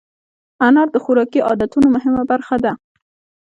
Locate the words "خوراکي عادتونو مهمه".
1.03-2.23